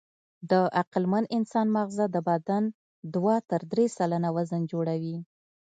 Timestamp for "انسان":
1.37-1.67